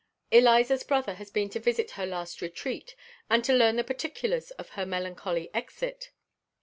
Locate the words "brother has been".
0.83-1.47